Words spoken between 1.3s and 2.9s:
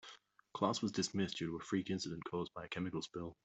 due to a freak incident caused by a